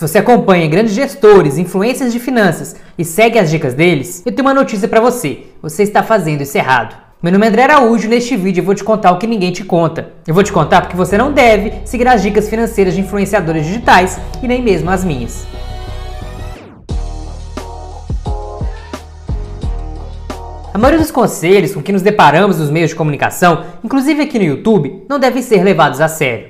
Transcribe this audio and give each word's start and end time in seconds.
Se 0.00 0.08
você 0.08 0.16
acompanha 0.16 0.66
grandes 0.66 0.94
gestores, 0.94 1.58
influências 1.58 2.10
de 2.10 2.18
finanças 2.18 2.74
e 2.96 3.04
segue 3.04 3.38
as 3.38 3.50
dicas 3.50 3.74
deles, 3.74 4.22
eu 4.24 4.32
tenho 4.32 4.48
uma 4.48 4.54
notícia 4.54 4.88
para 4.88 4.98
você. 4.98 5.40
Você 5.60 5.82
está 5.82 6.02
fazendo 6.02 6.40
isso 6.40 6.56
errado. 6.56 6.96
Meu 7.22 7.30
nome 7.30 7.44
é 7.44 7.50
André 7.50 7.64
Araújo 7.64 8.06
e 8.06 8.08
neste 8.08 8.34
vídeo 8.34 8.62
eu 8.62 8.64
vou 8.64 8.74
te 8.74 8.82
contar 8.82 9.12
o 9.12 9.18
que 9.18 9.26
ninguém 9.26 9.52
te 9.52 9.62
conta. 9.62 10.08
Eu 10.26 10.32
vou 10.32 10.42
te 10.42 10.52
contar 10.52 10.80
porque 10.80 10.96
você 10.96 11.18
não 11.18 11.34
deve 11.34 11.82
seguir 11.84 12.08
as 12.08 12.22
dicas 12.22 12.48
financeiras 12.48 12.94
de 12.94 13.02
influenciadores 13.02 13.66
digitais 13.66 14.18
e 14.42 14.48
nem 14.48 14.62
mesmo 14.62 14.88
as 14.88 15.04
minhas. 15.04 15.46
A 20.72 20.78
maioria 20.78 21.00
dos 21.00 21.10
conselhos 21.10 21.74
com 21.74 21.82
que 21.82 21.92
nos 21.92 22.00
deparamos 22.00 22.58
nos 22.58 22.70
meios 22.70 22.88
de 22.88 22.96
comunicação, 22.96 23.66
inclusive 23.84 24.22
aqui 24.22 24.38
no 24.38 24.46
YouTube, 24.46 25.04
não 25.10 25.18
devem 25.18 25.42
ser 25.42 25.62
levados 25.62 26.00
a 26.00 26.08
sério. 26.08 26.48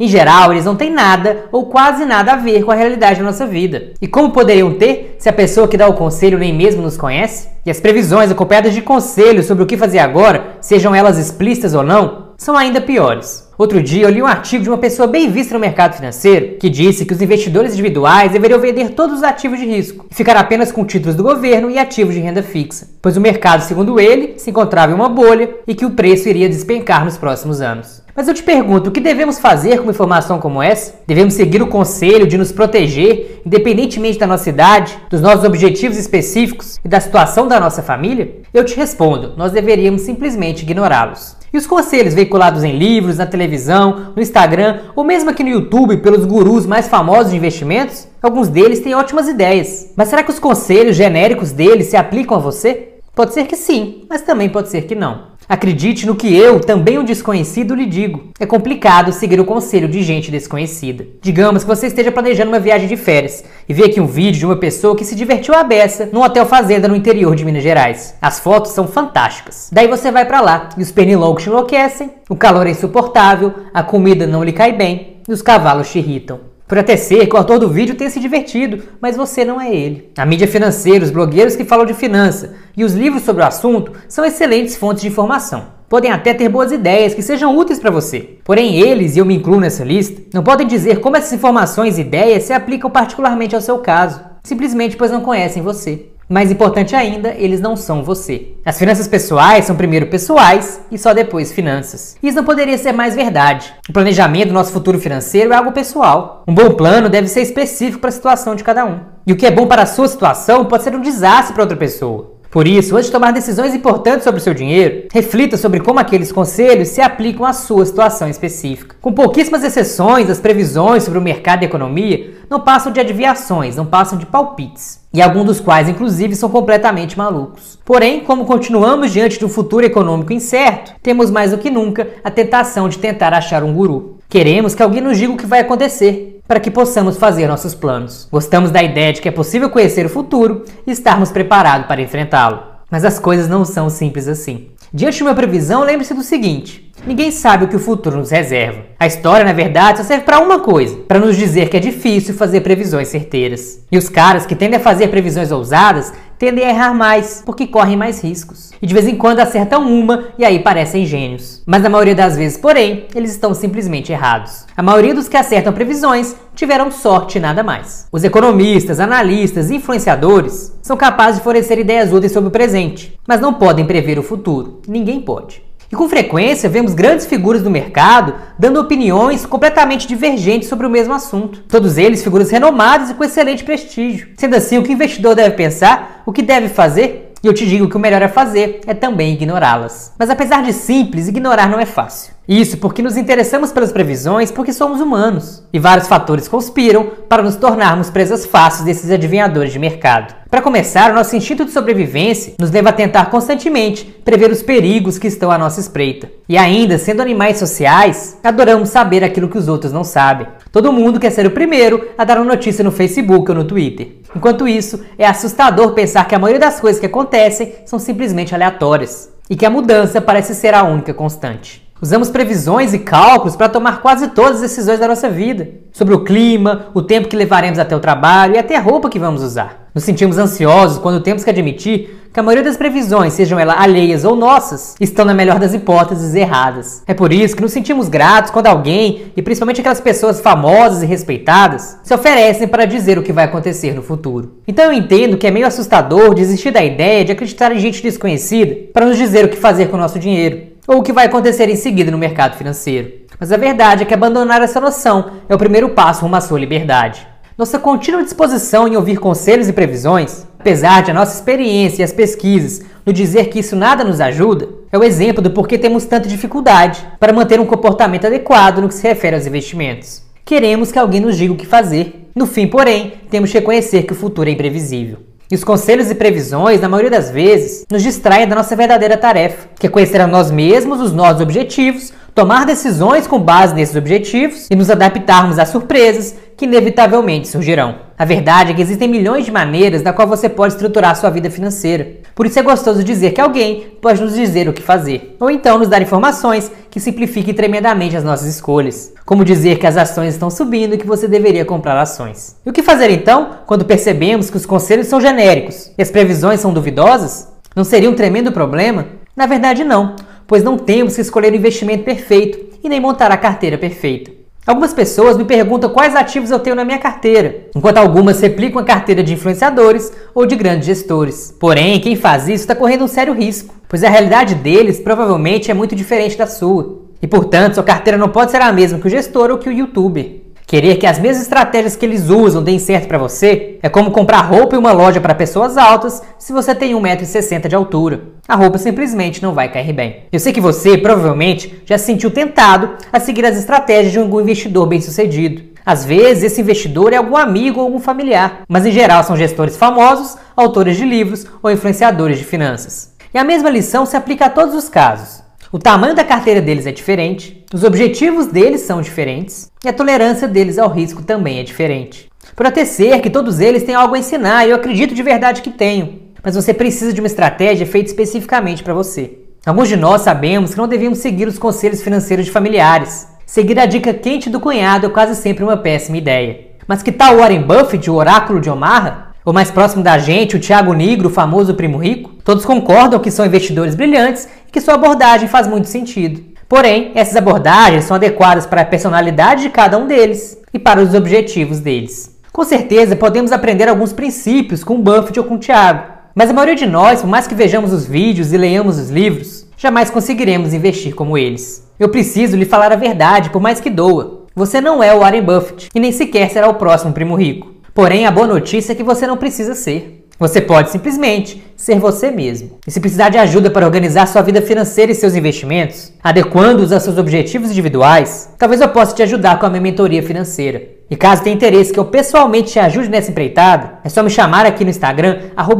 Em 0.00 0.06
geral, 0.06 0.52
eles 0.52 0.64
não 0.64 0.76
têm 0.76 0.90
nada 0.90 1.46
ou 1.50 1.66
quase 1.66 2.04
nada 2.04 2.32
a 2.32 2.36
ver 2.36 2.62
com 2.62 2.70
a 2.70 2.74
realidade 2.74 3.18
da 3.18 3.24
nossa 3.24 3.46
vida. 3.46 3.94
E 4.00 4.06
como 4.06 4.30
poderiam 4.30 4.74
ter 4.74 5.16
se 5.18 5.28
a 5.28 5.32
pessoa 5.32 5.66
que 5.66 5.76
dá 5.76 5.88
o 5.88 5.94
conselho 5.94 6.38
nem 6.38 6.54
mesmo 6.54 6.82
nos 6.82 6.96
conhece? 6.96 7.48
E 7.66 7.70
as 7.70 7.80
previsões 7.80 8.30
acompanhadas 8.30 8.74
de 8.74 8.80
conselhos 8.80 9.46
sobre 9.46 9.64
o 9.64 9.66
que 9.66 9.76
fazer 9.76 9.98
agora, 9.98 10.56
sejam 10.60 10.94
elas 10.94 11.18
explícitas 11.18 11.74
ou 11.74 11.82
não, 11.82 12.27
são 12.38 12.56
ainda 12.56 12.80
piores. 12.80 13.48
Outro 13.58 13.82
dia 13.82 14.04
eu 14.04 14.10
li 14.10 14.22
um 14.22 14.26
artigo 14.26 14.62
de 14.62 14.70
uma 14.70 14.78
pessoa 14.78 15.08
bem 15.08 15.28
vista 15.28 15.52
no 15.52 15.58
mercado 15.58 15.96
financeiro 15.96 16.56
que 16.58 16.70
disse 16.70 17.04
que 17.04 17.12
os 17.12 17.20
investidores 17.20 17.72
individuais 17.72 18.30
deveriam 18.30 18.60
vender 18.60 18.90
todos 18.90 19.16
os 19.16 19.22
ativos 19.24 19.58
de 19.58 19.66
risco 19.66 20.06
e 20.08 20.14
ficar 20.14 20.36
apenas 20.36 20.70
com 20.70 20.84
títulos 20.84 21.16
do 21.16 21.24
governo 21.24 21.68
e 21.68 21.76
ativos 21.76 22.14
de 22.14 22.20
renda 22.20 22.40
fixa, 22.40 22.88
pois 23.02 23.16
o 23.16 23.20
mercado, 23.20 23.62
segundo 23.62 23.98
ele, 23.98 24.34
se 24.38 24.50
encontrava 24.50 24.92
em 24.92 24.94
uma 24.94 25.08
bolha 25.08 25.50
e 25.66 25.74
que 25.74 25.84
o 25.84 25.90
preço 25.90 26.28
iria 26.28 26.48
despencar 26.48 27.04
nos 27.04 27.18
próximos 27.18 27.60
anos. 27.60 28.00
Mas 28.14 28.28
eu 28.28 28.34
te 28.34 28.42
pergunto, 28.44 28.90
o 28.90 28.92
que 28.92 29.00
devemos 29.00 29.40
fazer 29.40 29.78
com 29.78 29.84
uma 29.84 29.92
informação 29.92 30.38
como 30.38 30.62
essa? 30.62 30.94
Devemos 31.06 31.34
seguir 31.34 31.60
o 31.60 31.66
conselho 31.68 32.26
de 32.26 32.38
nos 32.38 32.52
proteger, 32.52 33.42
independentemente 33.44 34.18
da 34.18 34.26
nossa 34.26 34.48
idade, 34.48 34.96
dos 35.10 35.20
nossos 35.20 35.44
objetivos 35.44 35.98
específicos 35.98 36.78
e 36.84 36.88
da 36.88 37.00
situação 37.00 37.48
da 37.48 37.58
nossa 37.58 37.82
família? 37.82 38.36
Eu 38.54 38.64
te 38.64 38.76
respondo, 38.76 39.34
nós 39.36 39.50
deveríamos 39.50 40.02
simplesmente 40.02 40.62
ignorá-los. 40.62 41.37
E 41.52 41.56
os 41.56 41.66
conselhos 41.66 42.14
veiculados 42.14 42.62
em 42.62 42.76
livros, 42.76 43.16
na 43.16 43.26
televisão, 43.26 44.12
no 44.14 44.20
Instagram 44.20 44.80
ou 44.94 45.02
mesmo 45.02 45.30
aqui 45.30 45.42
no 45.42 45.48
YouTube 45.48 45.96
pelos 45.98 46.26
gurus 46.26 46.66
mais 46.66 46.88
famosos 46.88 47.30
de 47.30 47.36
investimentos? 47.36 48.06
Alguns 48.20 48.48
deles 48.48 48.80
têm 48.80 48.94
ótimas 48.94 49.28
ideias. 49.28 49.92
Mas 49.96 50.08
será 50.08 50.22
que 50.22 50.30
os 50.30 50.38
conselhos 50.38 50.96
genéricos 50.96 51.52
deles 51.52 51.86
se 51.86 51.96
aplicam 51.96 52.36
a 52.36 52.40
você? 52.40 52.94
Pode 53.14 53.32
ser 53.32 53.46
que 53.46 53.56
sim, 53.56 54.04
mas 54.08 54.22
também 54.22 54.48
pode 54.48 54.68
ser 54.68 54.82
que 54.82 54.94
não. 54.94 55.37
Acredite 55.48 56.06
no 56.06 56.14
que 56.14 56.36
eu, 56.36 56.60
também 56.60 56.98
um 56.98 57.04
desconhecido, 57.04 57.74
lhe 57.74 57.86
digo. 57.86 58.24
É 58.38 58.44
complicado 58.44 59.12
seguir 59.12 59.40
o 59.40 59.46
conselho 59.46 59.88
de 59.88 60.02
gente 60.02 60.30
desconhecida. 60.30 61.06
Digamos 61.22 61.62
que 61.62 61.68
você 61.68 61.86
esteja 61.86 62.12
planejando 62.12 62.50
uma 62.50 62.60
viagem 62.60 62.86
de 62.86 62.98
férias 62.98 63.42
e 63.66 63.72
vê 63.72 63.84
aqui 63.84 63.98
um 63.98 64.06
vídeo 64.06 64.40
de 64.40 64.44
uma 64.44 64.56
pessoa 64.56 64.94
que 64.94 65.06
se 65.06 65.14
divertiu 65.14 65.54
à 65.54 65.64
beça 65.64 66.10
num 66.12 66.22
hotel 66.22 66.44
fazenda 66.44 66.86
no 66.86 66.94
interior 66.94 67.34
de 67.34 67.46
Minas 67.46 67.62
Gerais. 67.62 68.14
As 68.20 68.38
fotos 68.38 68.72
são 68.72 68.86
fantásticas. 68.86 69.70
Daí 69.72 69.88
você 69.88 70.12
vai 70.12 70.26
para 70.26 70.42
lá 70.42 70.68
e 70.76 70.82
os 70.82 70.92
pernilongos 70.92 71.42
te 71.42 71.48
enlouquecem, 71.48 72.10
o 72.28 72.36
calor 72.36 72.66
é 72.66 72.70
insuportável, 72.70 73.54
a 73.72 73.82
comida 73.82 74.26
não 74.26 74.44
lhe 74.44 74.52
cai 74.52 74.72
bem 74.72 75.16
e 75.26 75.32
os 75.32 75.40
cavalos 75.40 75.90
te 75.90 75.98
irritam. 75.98 76.47
Por 76.68 76.78
até 76.78 76.98
ser 76.98 77.26
que 77.26 77.34
o 77.34 77.38
autor 77.38 77.58
do 77.58 77.70
vídeo 77.70 77.94
tenha 77.94 78.10
se 78.10 78.20
divertido, 78.20 78.82
mas 79.00 79.16
você 79.16 79.42
não 79.42 79.58
é 79.58 79.74
ele. 79.74 80.12
A 80.18 80.26
mídia 80.26 80.46
financeira, 80.46 81.02
os 81.02 81.10
blogueiros 81.10 81.56
que 81.56 81.64
falam 81.64 81.86
de 81.86 81.94
finança 81.94 82.56
e 82.76 82.84
os 82.84 82.92
livros 82.92 83.22
sobre 83.22 83.42
o 83.42 83.46
assunto 83.46 83.92
são 84.06 84.22
excelentes 84.22 84.76
fontes 84.76 85.00
de 85.00 85.08
informação. 85.08 85.78
Podem 85.88 86.10
até 86.10 86.34
ter 86.34 86.50
boas 86.50 86.70
ideias 86.70 87.14
que 87.14 87.22
sejam 87.22 87.56
úteis 87.56 87.80
para 87.80 87.90
você. 87.90 88.36
Porém, 88.44 88.78
eles, 88.78 89.16
e 89.16 89.18
eu 89.18 89.24
me 89.24 89.34
incluo 89.34 89.58
nessa 89.58 89.82
lista, 89.82 90.20
não 90.34 90.42
podem 90.42 90.66
dizer 90.66 91.00
como 91.00 91.16
essas 91.16 91.32
informações 91.32 91.96
e 91.96 92.02
ideias 92.02 92.42
se 92.42 92.52
aplicam 92.52 92.90
particularmente 92.90 93.54
ao 93.54 93.62
seu 93.62 93.78
caso, 93.78 94.20
simplesmente 94.42 94.94
pois 94.94 95.10
não 95.10 95.22
conhecem 95.22 95.62
você. 95.62 96.10
Mais 96.30 96.50
importante 96.50 96.94
ainda, 96.94 97.34
eles 97.38 97.58
não 97.58 97.74
são 97.74 98.04
você. 98.04 98.48
As 98.62 98.78
finanças 98.78 99.08
pessoais 99.08 99.64
são 99.64 99.74
primeiro 99.74 100.08
pessoais 100.08 100.78
e 100.92 100.98
só 100.98 101.14
depois 101.14 101.52
finanças. 101.52 102.16
Isso 102.22 102.36
não 102.36 102.44
poderia 102.44 102.76
ser 102.76 102.92
mais 102.92 103.14
verdade. 103.14 103.72
O 103.88 103.94
planejamento 103.94 104.48
do 104.48 104.54
nosso 104.54 104.70
futuro 104.70 104.98
financeiro 104.98 105.54
é 105.54 105.56
algo 105.56 105.72
pessoal. 105.72 106.44
Um 106.46 106.52
bom 106.52 106.72
plano 106.72 107.08
deve 107.08 107.28
ser 107.28 107.40
específico 107.40 108.00
para 108.00 108.10
a 108.10 108.12
situação 108.12 108.54
de 108.54 108.62
cada 108.62 108.84
um. 108.84 109.00
E 109.26 109.32
o 109.32 109.36
que 109.36 109.46
é 109.46 109.50
bom 109.50 109.66
para 109.66 109.84
a 109.84 109.86
sua 109.86 110.06
situação 110.06 110.66
pode 110.66 110.82
ser 110.82 110.94
um 110.94 111.00
desastre 111.00 111.54
para 111.54 111.62
outra 111.62 111.78
pessoa. 111.78 112.36
Por 112.50 112.66
isso, 112.66 112.96
antes 112.96 113.06
de 113.06 113.12
tomar 113.12 113.30
decisões 113.30 113.74
importantes 113.74 114.24
sobre 114.24 114.40
o 114.40 114.42
seu 114.42 114.54
dinheiro, 114.54 115.06
reflita 115.12 115.58
sobre 115.58 115.80
como 115.80 116.00
aqueles 116.00 116.32
conselhos 116.32 116.88
se 116.88 117.00
aplicam 117.00 117.44
à 117.44 117.52
sua 117.52 117.84
situação 117.84 118.26
específica. 118.26 118.96
Com 119.02 119.12
pouquíssimas 119.12 119.62
exceções, 119.62 120.30
as 120.30 120.40
previsões 120.40 121.02
sobre 121.02 121.18
o 121.18 121.22
mercado 121.22 121.62
e 121.62 121.66
a 121.66 121.68
economia 121.68 122.37
não 122.50 122.60
passam 122.60 122.92
de 122.92 123.00
adivinhações, 123.00 123.76
não 123.76 123.86
passam 123.86 124.18
de 124.18 124.26
palpites. 124.26 125.00
E 125.12 125.22
alguns 125.22 125.44
dos 125.44 125.60
quais, 125.60 125.88
inclusive, 125.88 126.34
são 126.34 126.48
completamente 126.48 127.16
malucos. 127.16 127.78
Porém, 127.84 128.20
como 128.20 128.44
continuamos 128.44 129.12
diante 129.12 129.38
de 129.38 129.44
um 129.44 129.48
futuro 129.48 129.84
econômico 129.86 130.32
incerto, 130.32 130.92
temos 131.02 131.30
mais 131.30 131.50
do 131.50 131.58
que 131.58 131.70
nunca 131.70 132.08
a 132.22 132.30
tentação 132.30 132.88
de 132.88 132.98
tentar 132.98 133.32
achar 133.32 133.62
um 133.62 133.72
guru. 133.72 134.18
Queremos 134.28 134.74
que 134.74 134.82
alguém 134.82 135.00
nos 135.00 135.16
diga 135.16 135.32
o 135.32 135.36
que 135.36 135.46
vai 135.46 135.60
acontecer, 135.60 136.40
para 136.46 136.60
que 136.60 136.70
possamos 136.70 137.16
fazer 137.16 137.46
nossos 137.46 137.74
planos. 137.74 138.28
Gostamos 138.30 138.70
da 138.70 138.82
ideia 138.82 139.12
de 139.12 139.20
que 139.20 139.28
é 139.28 139.32
possível 139.32 139.70
conhecer 139.70 140.06
o 140.06 140.10
futuro 140.10 140.64
e 140.86 140.90
estarmos 140.90 141.30
preparados 141.30 141.86
para 141.86 142.02
enfrentá-lo. 142.02 142.62
Mas 142.90 143.04
as 143.04 143.18
coisas 143.18 143.48
não 143.48 143.64
são 143.64 143.90
simples 143.90 144.26
assim. 144.28 144.68
Diante 144.92 145.18
de 145.18 145.22
uma 145.22 145.34
previsão, 145.34 145.82
lembre-se 145.82 146.14
do 146.14 146.22
seguinte: 146.22 146.87
ninguém 147.06 147.30
sabe 147.30 147.64
o 147.64 147.68
que 147.68 147.76
o 147.76 147.80
futuro 147.80 148.16
nos 148.18 148.30
reserva. 148.30 148.82
A 148.98 149.06
história, 149.06 149.44
na 149.44 149.52
verdade, 149.52 149.98
só 149.98 150.04
serve 150.04 150.24
para 150.24 150.40
uma 150.40 150.60
coisa: 150.60 150.96
para 151.06 151.18
nos 151.18 151.36
dizer 151.36 151.68
que 151.68 151.76
é 151.76 151.80
difícil 151.80 152.34
fazer 152.34 152.60
previsões 152.62 153.08
certeiras. 153.08 153.84
E 153.90 153.98
os 153.98 154.08
caras 154.08 154.46
que 154.46 154.54
tendem 154.54 154.78
a 154.78 154.82
fazer 154.82 155.08
previsões 155.08 155.50
ousadas 155.50 156.12
tendem 156.38 156.64
a 156.64 156.70
errar 156.70 156.94
mais, 156.94 157.42
porque 157.44 157.66
correm 157.66 157.96
mais 157.96 158.22
riscos. 158.22 158.70
E 158.80 158.86
de 158.86 158.94
vez 158.94 159.08
em 159.08 159.16
quando 159.16 159.40
acertam 159.40 159.90
uma 159.92 160.28
e 160.38 160.44
aí 160.44 160.60
parecem 160.60 161.04
gênios. 161.04 161.62
Mas 161.66 161.82
na 161.82 161.88
maioria 161.88 162.14
das 162.14 162.36
vezes, 162.36 162.56
porém, 162.56 163.06
eles 163.14 163.32
estão 163.32 163.52
simplesmente 163.52 164.12
errados. 164.12 164.64
A 164.76 164.82
maioria 164.82 165.14
dos 165.14 165.28
que 165.28 165.36
acertam 165.36 165.72
previsões 165.72 166.36
tiveram 166.54 166.90
sorte 166.90 167.38
e 167.38 167.40
nada 167.40 167.62
mais. 167.62 168.06
Os 168.12 168.24
economistas, 168.24 169.00
analistas 169.00 169.70
e 169.70 169.76
influenciadores 169.76 170.72
são 170.80 170.96
capazes 170.96 171.38
de 171.38 171.44
fornecer 171.44 171.78
ideias 171.78 172.12
úteis 172.12 172.32
sobre 172.32 172.48
o 172.48 172.52
presente, 172.52 173.18
mas 173.26 173.40
não 173.40 173.54
podem 173.54 173.84
prever 173.84 174.18
o 174.18 174.22
futuro. 174.22 174.80
Ninguém 174.86 175.20
pode. 175.20 175.67
E 175.90 175.96
com 175.96 176.08
frequência 176.08 176.68
vemos 176.68 176.92
grandes 176.92 177.24
figuras 177.24 177.62
do 177.62 177.70
mercado 177.70 178.34
dando 178.58 178.78
opiniões 178.78 179.46
completamente 179.46 180.06
divergentes 180.06 180.68
sobre 180.68 180.86
o 180.86 180.90
mesmo 180.90 181.14
assunto. 181.14 181.62
Todos 181.66 181.96
eles 181.96 182.22
figuras 182.22 182.50
renomadas 182.50 183.10
e 183.10 183.14
com 183.14 183.24
excelente 183.24 183.64
prestígio. 183.64 184.28
Sendo 184.36 184.56
assim, 184.56 184.76
o 184.76 184.82
que 184.82 184.90
o 184.90 184.92
investidor 184.92 185.34
deve 185.34 185.56
pensar, 185.56 186.22
o 186.26 186.32
que 186.32 186.42
deve 186.42 186.68
fazer 186.68 187.27
e 187.42 187.46
eu 187.46 187.54
te 187.54 187.66
digo 187.66 187.88
que 187.88 187.96
o 187.96 188.00
melhor 188.00 188.22
a 188.22 188.28
fazer 188.28 188.80
é 188.86 188.94
também 188.94 189.34
ignorá-las. 189.34 190.12
Mas 190.18 190.30
apesar 190.30 190.62
de 190.62 190.72
simples, 190.72 191.28
ignorar 191.28 191.68
não 191.68 191.78
é 191.78 191.86
fácil. 191.86 192.38
Isso 192.48 192.78
porque 192.78 193.02
nos 193.02 193.18
interessamos 193.18 193.70
pelas 193.70 193.92
previsões 193.92 194.50
porque 194.50 194.72
somos 194.72 195.02
humanos. 195.02 195.62
E 195.70 195.78
vários 195.78 196.08
fatores 196.08 196.48
conspiram 196.48 197.10
para 197.28 197.42
nos 197.42 197.56
tornarmos 197.56 198.08
presas 198.08 198.46
fáceis 198.46 198.86
desses 198.86 199.10
adivinhadores 199.10 199.70
de 199.70 199.78
mercado. 199.78 200.34
Para 200.50 200.62
começar, 200.62 201.10
o 201.10 201.14
nosso 201.14 201.36
instinto 201.36 201.66
de 201.66 201.70
sobrevivência 201.70 202.54
nos 202.58 202.70
leva 202.70 202.88
a 202.88 202.92
tentar 202.92 203.26
constantemente 203.26 204.06
prever 204.24 204.50
os 204.50 204.62
perigos 204.62 205.18
que 205.18 205.26
estão 205.26 205.50
à 205.50 205.58
nossa 205.58 205.78
espreita. 205.78 206.30
E 206.48 206.56
ainda, 206.56 206.96
sendo 206.96 207.20
animais 207.20 207.58
sociais, 207.58 208.38
adoramos 208.42 208.88
saber 208.88 209.22
aquilo 209.22 209.50
que 209.50 209.58
os 209.58 209.68
outros 209.68 209.92
não 209.92 210.02
sabem. 210.02 210.46
Todo 210.72 210.90
mundo 210.90 211.20
quer 211.20 211.30
ser 211.30 211.46
o 211.46 211.50
primeiro 211.50 212.08
a 212.16 212.24
dar 212.24 212.38
uma 212.38 212.46
notícia 212.46 212.82
no 212.82 212.90
Facebook 212.90 213.50
ou 213.50 213.58
no 213.58 213.64
Twitter. 213.64 214.17
Enquanto 214.34 214.68
isso, 214.68 215.00
é 215.16 215.26
assustador 215.26 215.92
pensar 215.92 216.26
que 216.26 216.34
a 216.34 216.38
maioria 216.38 216.60
das 216.60 216.80
coisas 216.80 217.00
que 217.00 217.06
acontecem 217.06 217.74
são 217.86 217.98
simplesmente 217.98 218.54
aleatórias 218.54 219.32
e 219.48 219.56
que 219.56 219.64
a 219.64 219.70
mudança 219.70 220.20
parece 220.20 220.54
ser 220.54 220.74
a 220.74 220.82
única 220.84 221.14
constante. 221.14 221.86
Usamos 222.00 222.30
previsões 222.30 222.94
e 222.94 223.00
cálculos 223.00 223.56
para 223.56 223.68
tomar 223.68 224.00
quase 224.00 224.28
todas 224.28 224.56
as 224.56 224.62
decisões 224.62 225.00
da 225.00 225.08
nossa 225.08 225.28
vida, 225.28 225.68
sobre 225.92 226.14
o 226.14 226.22
clima, 226.22 226.86
o 226.94 227.02
tempo 227.02 227.26
que 227.26 227.34
levaremos 227.34 227.78
até 227.78 227.96
o 227.96 228.00
trabalho 228.00 228.54
e 228.54 228.58
até 228.58 228.76
a 228.76 228.80
roupa 228.80 229.10
que 229.10 229.18
vamos 229.18 229.42
usar. 229.42 229.88
Nos 229.92 230.04
sentimos 230.04 230.38
ansiosos 230.38 230.98
quando 230.98 231.20
temos 231.20 231.42
que 231.42 231.50
admitir 231.50 232.17
que 232.32 232.40
a 232.40 232.42
maioria 232.42 232.64
das 232.64 232.76
previsões, 232.76 233.32
sejam 233.32 233.58
elas 233.58 233.76
alheias 233.78 234.24
ou 234.24 234.36
nossas, 234.36 234.94
estão 235.00 235.24
na 235.24 235.34
melhor 235.34 235.58
das 235.58 235.74
hipóteses 235.74 236.34
erradas. 236.34 237.02
É 237.06 237.14
por 237.14 237.32
isso 237.32 237.56
que 237.56 237.62
nos 237.62 237.72
sentimos 237.72 238.08
gratos 238.08 238.50
quando 238.50 238.66
alguém, 238.66 239.32
e 239.36 239.42
principalmente 239.42 239.80
aquelas 239.80 240.00
pessoas 240.00 240.40
famosas 240.40 241.02
e 241.02 241.06
respeitadas, 241.06 241.98
se 242.02 242.14
oferecem 242.14 242.68
para 242.68 242.84
dizer 242.84 243.18
o 243.18 243.22
que 243.22 243.32
vai 243.32 243.44
acontecer 243.44 243.94
no 243.94 244.02
futuro. 244.02 244.58
Então 244.66 244.86
eu 244.86 244.92
entendo 244.92 245.36
que 245.36 245.46
é 245.46 245.50
meio 245.50 245.66
assustador 245.66 246.34
desistir 246.34 246.70
da 246.70 246.84
ideia 246.84 247.24
de 247.24 247.32
acreditar 247.32 247.72
em 247.72 247.78
gente 247.78 248.02
desconhecida 248.02 248.76
para 248.92 249.06
nos 249.06 249.16
dizer 249.16 249.44
o 249.44 249.48
que 249.48 249.56
fazer 249.56 249.86
com 249.86 249.96
o 249.96 250.00
nosso 250.00 250.18
dinheiro 250.18 250.68
ou 250.86 250.98
o 250.98 251.02
que 251.02 251.12
vai 251.12 251.26
acontecer 251.26 251.68
em 251.68 251.76
seguida 251.76 252.10
no 252.10 252.16
mercado 252.16 252.56
financeiro. 252.56 253.12
Mas 253.38 253.52
a 253.52 253.56
verdade 253.56 254.02
é 254.02 254.06
que 254.06 254.14
abandonar 254.14 254.62
essa 254.62 254.80
noção 254.80 255.32
é 255.48 255.54
o 255.54 255.58
primeiro 255.58 255.90
passo 255.90 256.22
rumo 256.22 256.36
à 256.36 256.40
sua 256.40 256.58
liberdade. 256.58 257.26
Nossa 257.58 257.78
contínua 257.78 258.22
disposição 258.22 258.88
em 258.88 258.96
ouvir 258.96 259.18
conselhos 259.18 259.68
e 259.68 259.72
previsões, 259.72 260.46
apesar 260.58 261.02
de 261.02 261.10
a 261.10 261.14
nossa 261.14 261.34
experiência 261.34 262.02
e 262.02 262.04
as 262.04 262.12
pesquisas 262.12 262.82
no 263.06 263.12
dizer 263.12 263.48
que 263.48 263.60
isso 263.60 263.74
nada 263.74 264.04
nos 264.04 264.20
ajuda, 264.20 264.68
é 264.92 264.98
o 264.98 265.04
exemplo 265.04 265.42
do 265.42 265.50
porquê 265.50 265.78
temos 265.78 266.04
tanta 266.04 266.28
dificuldade 266.28 267.06
para 267.18 267.32
manter 267.32 267.58
um 267.58 267.66
comportamento 267.66 268.26
adequado 268.26 268.80
no 268.80 268.88
que 268.88 268.94
se 268.94 269.06
refere 269.06 269.36
aos 269.36 269.46
investimentos. 269.46 270.22
queremos 270.44 270.90
que 270.90 270.98
alguém 270.98 271.20
nos 271.20 271.36
diga 271.36 271.52
o 271.52 271.56
que 271.56 271.66
fazer. 271.66 272.30
No 272.34 272.46
fim, 272.46 272.66
porém, 272.66 273.12
temos 273.30 273.50
que 273.50 273.58
reconhecer 273.58 274.04
que 274.04 274.12
o 274.12 274.16
futuro 274.16 274.48
é 274.48 274.52
imprevisível. 274.52 275.18
E 275.50 275.54
os 275.54 275.64
conselhos 275.64 276.10
e 276.10 276.14
previsões, 276.14 276.80
na 276.80 276.88
maioria 276.88 277.10
das 277.10 277.30
vezes, 277.30 277.84
nos 277.90 278.02
distraem 278.02 278.46
da 278.46 278.54
nossa 278.54 278.76
verdadeira 278.76 279.16
tarefa, 279.16 279.68
que 279.78 279.86
é 279.86 279.90
conhecer 279.90 280.20
a 280.20 280.26
nós 280.26 280.50
mesmos, 280.50 281.00
os 281.00 281.12
nossos 281.12 281.40
objetivos, 281.40 282.12
tomar 282.34 282.64
decisões 282.64 283.26
com 283.26 283.38
base 283.38 283.74
nesses 283.74 283.96
objetivos 283.96 284.68
e 284.70 284.76
nos 284.76 284.90
adaptarmos 284.90 285.58
às 285.58 285.70
surpresas 285.70 286.34
que 286.56 286.64
inevitavelmente 286.66 287.48
surgirão. 287.48 288.07
A 288.18 288.24
verdade 288.24 288.72
é 288.72 288.74
que 288.74 288.82
existem 288.82 289.08
milhões 289.08 289.44
de 289.44 289.52
maneiras 289.52 290.02
da 290.02 290.12
qual 290.12 290.26
você 290.26 290.48
pode 290.48 290.74
estruturar 290.74 291.14
sua 291.14 291.30
vida 291.30 291.48
financeira. 291.48 292.16
Por 292.34 292.46
isso 292.46 292.58
é 292.58 292.62
gostoso 292.62 293.04
dizer 293.04 293.30
que 293.30 293.40
alguém 293.40 293.96
pode 294.02 294.20
nos 294.20 294.34
dizer 294.34 294.68
o 294.68 294.72
que 294.72 294.82
fazer, 294.82 295.36
ou 295.38 295.48
então 295.50 295.78
nos 295.78 295.88
dar 295.88 296.02
informações 296.02 296.70
que 296.90 296.98
simplifiquem 296.98 297.54
tremendamente 297.54 298.16
as 298.16 298.24
nossas 298.24 298.48
escolhas, 298.48 299.12
como 299.24 299.44
dizer 299.44 299.78
que 299.78 299.86
as 299.86 299.96
ações 299.96 300.34
estão 300.34 300.50
subindo 300.50 300.94
e 300.94 300.98
que 300.98 301.06
você 301.06 301.28
deveria 301.28 301.64
comprar 301.64 301.96
ações. 301.96 302.56
E 302.66 302.70
o 302.70 302.72
que 302.72 302.82
fazer 302.82 303.10
então 303.10 303.50
quando 303.66 303.84
percebemos 303.84 304.50
que 304.50 304.56
os 304.56 304.66
conselhos 304.66 305.06
são 305.06 305.20
genéricos 305.20 305.92
e 305.96 306.02
as 306.02 306.10
previsões 306.10 306.58
são 306.58 306.72
duvidosas? 306.72 307.46
Não 307.76 307.84
seria 307.84 308.10
um 308.10 308.14
tremendo 308.14 308.50
problema? 308.50 309.06
Na 309.36 309.46
verdade, 309.46 309.84
não 309.84 310.16
pois 310.48 310.64
não 310.64 310.78
temos 310.78 311.14
que 311.14 311.20
escolher 311.20 311.52
o 311.52 311.56
investimento 311.56 312.02
perfeito 312.02 312.58
e 312.82 312.88
nem 312.88 312.98
montar 312.98 313.30
a 313.30 313.36
carteira 313.36 313.76
perfeita. 313.76 314.37
Algumas 314.68 314.92
pessoas 314.92 315.38
me 315.38 315.46
perguntam 315.46 315.88
quais 315.88 316.14
ativos 316.14 316.50
eu 316.50 316.58
tenho 316.58 316.76
na 316.76 316.84
minha 316.84 316.98
carteira, 316.98 317.68
enquanto 317.74 317.96
algumas 317.96 318.38
replicam 318.38 318.78
a 318.78 318.84
carteira 318.84 319.22
de 319.22 319.32
influenciadores 319.32 320.12
ou 320.34 320.44
de 320.44 320.54
grandes 320.56 320.84
gestores. 320.84 321.56
Porém, 321.58 321.98
quem 321.98 322.14
faz 322.14 322.42
isso 322.48 322.64
está 322.64 322.74
correndo 322.74 323.02
um 323.02 323.08
sério 323.08 323.32
risco, 323.32 323.74
pois 323.88 324.04
a 324.04 324.10
realidade 324.10 324.54
deles 324.54 325.00
provavelmente 325.00 325.70
é 325.70 325.74
muito 325.74 325.96
diferente 325.96 326.36
da 326.36 326.46
sua. 326.46 326.98
E 327.22 327.26
portanto, 327.26 327.76
sua 327.76 327.82
carteira 327.82 328.18
não 328.18 328.28
pode 328.28 328.50
ser 328.50 328.60
a 328.60 328.70
mesma 328.70 328.98
que 328.98 329.06
o 329.06 329.10
gestor 329.10 329.50
ou 329.50 329.56
que 329.56 329.70
o 329.70 329.72
youtuber. 329.72 330.42
Querer 330.68 330.96
que 330.96 331.06
as 331.06 331.18
mesmas 331.18 331.44
estratégias 331.44 331.96
que 331.96 332.04
eles 332.04 332.28
usam 332.28 332.62
deem 332.62 332.78
certo 332.78 333.08
para 333.08 333.16
você 333.16 333.78
é 333.82 333.88
como 333.88 334.10
comprar 334.10 334.42
roupa 334.42 334.76
em 334.76 334.78
uma 334.78 334.92
loja 334.92 335.18
para 335.18 335.34
pessoas 335.34 335.78
altas 335.78 336.22
se 336.38 336.52
você 336.52 336.74
tem 336.74 336.92
1,60m 336.92 337.68
de 337.68 337.74
altura. 337.74 338.24
A 338.46 338.54
roupa 338.54 338.76
simplesmente 338.76 339.42
não 339.42 339.54
vai 339.54 339.72
cair 339.72 339.94
bem. 339.94 340.24
Eu 340.30 340.38
sei 340.38 340.52
que 340.52 340.60
você, 340.60 340.98
provavelmente, 340.98 341.82
já 341.86 341.96
se 341.96 342.04
sentiu 342.04 342.30
tentado 342.30 342.90
a 343.10 343.18
seguir 343.18 343.46
as 343.46 343.56
estratégias 343.56 344.12
de 344.12 344.18
algum 344.18 344.42
investidor 344.42 344.86
bem-sucedido. 344.86 345.62
Às 345.86 346.04
vezes, 346.04 346.44
esse 346.44 346.60
investidor 346.60 347.14
é 347.14 347.16
algum 347.16 347.38
amigo 347.38 347.80
ou 347.80 347.86
algum 347.86 347.98
familiar, 347.98 348.60
mas 348.68 348.84
em 348.84 348.92
geral 348.92 349.24
são 349.24 349.38
gestores 349.38 349.74
famosos, 349.74 350.36
autores 350.54 350.98
de 350.98 351.04
livros 351.06 351.46
ou 351.62 351.70
influenciadores 351.70 352.36
de 352.36 352.44
finanças. 352.44 353.14
E 353.32 353.38
a 353.38 353.44
mesma 353.44 353.70
lição 353.70 354.04
se 354.04 354.18
aplica 354.18 354.44
a 354.44 354.50
todos 354.50 354.74
os 354.74 354.90
casos. 354.90 355.47
O 355.70 355.78
tamanho 355.78 356.14
da 356.14 356.24
carteira 356.24 356.62
deles 356.62 356.86
é 356.86 356.92
diferente, 356.92 357.62
os 357.74 357.84
objetivos 357.84 358.46
deles 358.46 358.80
são 358.80 359.02
diferentes 359.02 359.70
e 359.84 359.88
a 359.88 359.92
tolerância 359.92 360.48
deles 360.48 360.78
ao 360.78 360.88
risco 360.88 361.22
também 361.22 361.58
é 361.58 361.62
diferente. 361.62 362.30
Pode 362.56 362.86
ser 362.86 363.20
que 363.20 363.28
todos 363.28 363.60
eles 363.60 363.82
tenham 363.82 364.00
algo 364.00 364.14
a 364.14 364.18
ensinar 364.18 364.66
e 364.66 364.70
eu 364.70 364.76
acredito 364.76 365.14
de 365.14 365.22
verdade 365.22 365.60
que 365.60 365.68
tenham, 365.68 366.20
mas 366.42 366.54
você 366.54 366.72
precisa 366.72 367.12
de 367.12 367.20
uma 367.20 367.26
estratégia 367.26 367.86
feita 367.86 368.08
especificamente 368.08 368.82
para 368.82 368.94
você. 368.94 369.40
Alguns 369.66 369.88
de 369.88 369.96
nós 369.96 370.22
sabemos 370.22 370.70
que 370.70 370.78
não 370.78 370.88
devemos 370.88 371.18
seguir 371.18 371.46
os 371.46 371.58
conselhos 371.58 372.00
financeiros 372.00 372.46
de 372.46 372.50
familiares. 372.50 373.28
Seguir 373.44 373.78
a 373.78 373.84
dica 373.84 374.14
quente 374.14 374.48
do 374.48 374.60
cunhado 374.60 375.08
é 375.08 375.10
quase 375.10 375.34
sempre 375.34 375.64
uma 375.64 375.76
péssima 375.76 376.16
ideia. 376.16 376.60
Mas 376.86 377.02
que 377.02 377.12
tal 377.12 377.36
Warren 377.36 377.64
Buffett, 377.64 378.10
o 378.10 378.14
oráculo 378.14 378.58
de 378.58 378.70
Omaha? 378.70 379.32
Ou 379.44 379.52
mais 379.52 379.70
próximo 379.70 380.02
da 380.02 380.16
gente, 380.16 380.56
o 380.56 380.60
Thiago 380.60 380.94
Negro, 380.94 381.28
o 381.28 381.32
famoso 381.32 381.74
primo 381.74 381.98
rico? 381.98 382.37
Todos 382.48 382.64
concordam 382.64 383.20
que 383.20 383.30
são 383.30 383.44
investidores 383.44 383.94
brilhantes 383.94 384.48
e 384.66 384.72
que 384.72 384.80
sua 384.80 384.94
abordagem 384.94 385.46
faz 385.46 385.66
muito 385.66 385.86
sentido. 385.86 386.42
Porém, 386.66 387.12
essas 387.14 387.36
abordagens 387.36 388.04
são 388.04 388.14
adequadas 388.14 388.64
para 388.64 388.80
a 388.80 388.86
personalidade 388.86 389.64
de 389.64 389.68
cada 389.68 389.98
um 389.98 390.06
deles 390.06 390.56
e 390.72 390.78
para 390.78 390.98
os 390.98 391.12
objetivos 391.12 391.78
deles. 391.78 392.34
Com 392.50 392.64
certeza, 392.64 393.14
podemos 393.14 393.52
aprender 393.52 393.86
alguns 393.86 394.14
princípios 394.14 394.82
com 394.82 394.98
Buffett 394.98 395.38
ou 395.38 395.44
com 395.44 395.58
Thiago, 395.58 396.04
mas 396.34 396.48
a 396.48 396.54
maioria 396.54 396.74
de 396.74 396.86
nós, 396.86 397.20
por 397.20 397.28
mais 397.28 397.46
que 397.46 397.54
vejamos 397.54 397.92
os 397.92 398.06
vídeos 398.06 398.50
e 398.50 398.56
leiamos 398.56 398.98
os 398.98 399.10
livros, 399.10 399.66
jamais 399.76 400.08
conseguiremos 400.08 400.72
investir 400.72 401.14
como 401.14 401.36
eles. 401.36 401.86
Eu 402.00 402.08
preciso 402.08 402.56
lhe 402.56 402.64
falar 402.64 402.90
a 402.92 402.96
verdade, 402.96 403.50
por 403.50 403.60
mais 403.60 403.78
que 403.78 403.90
doa. 403.90 404.46
Você 404.54 404.80
não 404.80 405.02
é 405.02 405.14
o 405.14 405.18
Warren 405.18 405.42
Buffett 405.42 405.90
e 405.94 406.00
nem 406.00 406.12
sequer 406.12 406.48
será 406.48 406.66
o 406.66 406.76
próximo 406.76 407.12
primo 407.12 407.34
rico. 407.34 407.74
Porém, 407.92 408.24
a 408.24 408.30
boa 408.30 408.46
notícia 408.46 408.92
é 408.92 408.94
que 408.94 409.02
você 409.02 409.26
não 409.26 409.36
precisa 409.36 409.74
ser. 409.74 410.17
Você 410.38 410.60
pode 410.60 410.90
simplesmente 410.90 411.64
ser 411.76 411.98
você 411.98 412.30
mesmo. 412.30 412.78
E 412.86 412.90
se 412.92 413.00
precisar 413.00 413.28
de 413.28 413.38
ajuda 413.38 413.70
para 413.70 413.84
organizar 413.84 414.28
sua 414.28 414.40
vida 414.40 414.62
financeira 414.62 415.10
e 415.10 415.14
seus 415.14 415.34
investimentos, 415.34 416.12
adequando-os 416.22 416.92
aos 416.92 417.02
seus 417.02 417.18
objetivos 417.18 417.72
individuais, 417.72 418.48
talvez 418.56 418.80
eu 418.80 418.88
possa 418.88 419.16
te 419.16 419.22
ajudar 419.24 419.58
com 419.58 419.66
a 419.66 419.68
minha 419.68 419.80
mentoria 419.80 420.22
financeira. 420.22 420.82
E 421.10 421.16
caso 421.16 421.42
tenha 421.42 421.56
interesse 421.56 421.92
que 421.92 421.98
eu 421.98 422.04
pessoalmente 422.04 422.72
te 422.72 422.78
ajude 422.78 423.08
nessa 423.08 423.32
empreitada, 423.32 423.94
é 424.04 424.08
só 424.08 424.22
me 424.22 424.30
chamar 424.30 424.64
aqui 424.64 424.84
no 424.84 424.90
Instagram, 424.90 425.38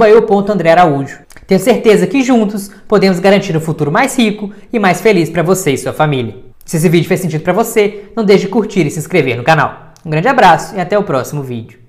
eu.andrearaújo. 0.08 1.20
Tenho 1.46 1.60
certeza 1.60 2.06
que 2.06 2.22
juntos 2.22 2.70
podemos 2.88 3.20
garantir 3.20 3.56
um 3.56 3.60
futuro 3.60 3.92
mais 3.92 4.18
rico 4.18 4.50
e 4.72 4.78
mais 4.78 5.00
feliz 5.00 5.30
para 5.30 5.42
você 5.42 5.70
e 5.72 5.78
sua 5.78 5.92
família. 5.92 6.34
Se 6.64 6.78
esse 6.78 6.88
vídeo 6.88 7.06
fez 7.06 7.20
sentido 7.20 7.42
para 7.42 7.52
você, 7.52 8.06
não 8.16 8.24
deixe 8.24 8.46
de 8.46 8.50
curtir 8.50 8.86
e 8.86 8.90
se 8.90 8.98
inscrever 8.98 9.36
no 9.36 9.44
canal. 9.44 9.92
Um 10.04 10.10
grande 10.10 10.28
abraço 10.28 10.74
e 10.74 10.80
até 10.80 10.98
o 10.98 11.04
próximo 11.04 11.42
vídeo. 11.42 11.87